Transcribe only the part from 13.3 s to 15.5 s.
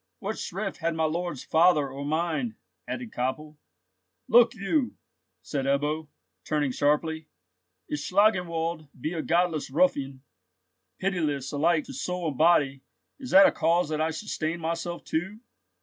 a cause that I should stain myself too?"